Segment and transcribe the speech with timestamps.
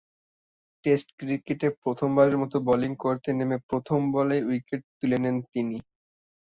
[0.85, 5.77] Test ক্রিকেটে প্রথমবারের মতো বোলিং করতে নেমে প্রথম বলেই উইকেট তুলে নেন তিনি।